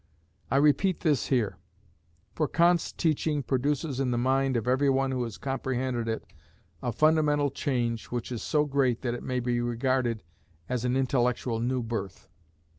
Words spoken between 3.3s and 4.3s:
produces in the